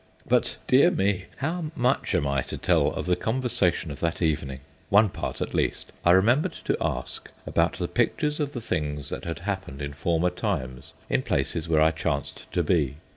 [0.27, 1.25] But dear me!
[1.35, 4.61] how much am I to tell of the conversation of that evening?
[4.89, 9.25] One part at least: I remembered to ask about the pictures of the things that
[9.25, 12.95] had happened in former times in places where I chanced to be.